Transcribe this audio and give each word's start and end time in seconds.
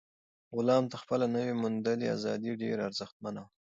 غلام 0.57 0.83
ته 0.91 0.95
خپله 1.03 1.25
نوي 1.35 1.53
موندلې 1.61 2.07
ازادي 2.15 2.51
ډېره 2.61 2.81
ارزښتمنه 2.89 3.39
وه. 3.43 3.49